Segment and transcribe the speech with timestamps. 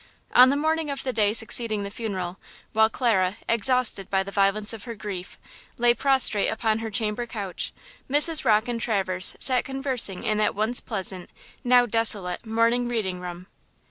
[0.33, 2.39] On the morning of the day succeeding the funeral,
[2.73, 5.37] while Clara, exhausted by the violence of her grief,
[5.77, 7.71] lay prostrate upon her chamber couch,
[8.09, 8.43] Mrs.
[8.43, 11.29] Rocke and Traverse sat conversing in that once pleasant,
[11.63, 13.45] now desolate, morning reading room.